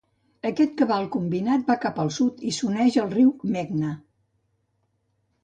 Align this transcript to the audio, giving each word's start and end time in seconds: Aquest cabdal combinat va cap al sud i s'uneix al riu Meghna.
Aquest 0.49 0.71
cabdal 0.77 1.03
combinat 1.15 1.67
va 1.71 1.75
cap 1.83 2.01
al 2.05 2.09
sud 2.15 2.41
i 2.53 2.55
s'uneix 2.61 2.99
al 3.03 3.13
riu 3.13 3.31
Meghna. 3.59 3.95